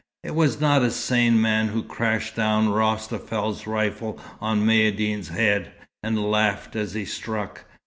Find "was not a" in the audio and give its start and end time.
0.33-0.89